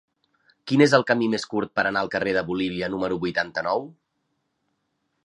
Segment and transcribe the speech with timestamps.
[0.69, 3.87] Quin és el camí més curt per anar al carrer de Bolívia número vuitanta-nou?